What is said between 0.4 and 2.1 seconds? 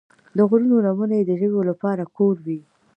غرونو لمنې د ژویو لپاره